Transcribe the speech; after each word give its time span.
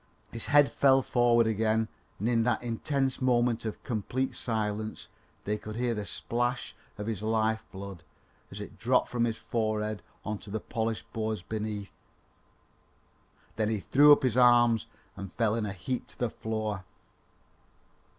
His 0.31 0.47
head 0.47 0.71
fell 0.71 1.03
forward 1.03 1.45
again 1.45 1.87
and 2.17 2.27
in 2.27 2.41
that 2.41 2.63
intense 2.63 3.21
moment 3.21 3.65
of 3.65 3.83
complete 3.83 4.35
silence 4.35 5.09
they 5.43 5.59
could 5.59 5.75
hear 5.75 5.93
the 5.93 6.05
splash 6.07 6.75
of 6.97 7.05
his 7.05 7.21
life 7.21 7.63
blood 7.71 8.03
as 8.49 8.59
it 8.59 8.79
dropped 8.79 9.09
from 9.11 9.25
his 9.25 9.37
forehead 9.37 10.01
on 10.25 10.39
to 10.39 10.49
the 10.49 10.59
polished 10.59 11.05
boards 11.13 11.43
beneath; 11.43 11.91
then 13.57 13.69
he 13.69 13.79
threw 13.81 14.11
up 14.11 14.23
his 14.23 14.37
arms 14.37 14.87
and 15.15 15.33
fell 15.33 15.53
in 15.53 15.67
a 15.67 15.71
heap 15.71 16.07
to 16.07 16.17
the 16.17 16.31
floor. 16.31 16.83